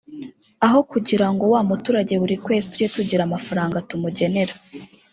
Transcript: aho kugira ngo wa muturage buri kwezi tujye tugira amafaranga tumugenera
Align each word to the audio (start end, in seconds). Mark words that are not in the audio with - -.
aho 0.65 0.79
kugira 0.91 1.27
ngo 1.33 1.43
wa 1.53 1.61
muturage 1.69 2.13
buri 2.21 2.35
kwezi 2.45 2.65
tujye 2.71 2.87
tugira 2.95 3.21
amafaranga 3.25 3.85
tumugenera 3.89 4.53